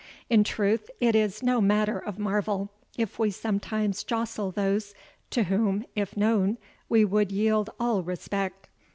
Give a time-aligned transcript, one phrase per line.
[0.31, 4.95] In truth, it is no matter of marvel, if we sometimes jostle those,
[5.29, 6.57] to whom, if known,
[6.89, 8.67] we would yield all respect.